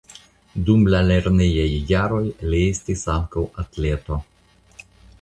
[0.69, 4.23] Dum la lernejaj jaroj li estis ankaŭ atleto.